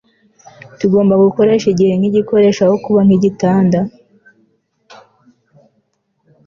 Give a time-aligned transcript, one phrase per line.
[0.79, 3.79] tugomba gukoresha igihe nk'igikoresho, aho kuba nk'igitanda